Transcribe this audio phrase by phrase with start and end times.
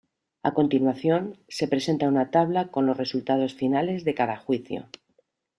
[0.41, 4.87] A continuación, se presenta una tabla con los resultados finales de cada juicio.